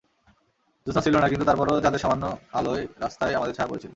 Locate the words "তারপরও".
1.45-1.81